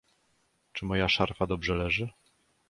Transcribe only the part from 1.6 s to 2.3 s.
leży?"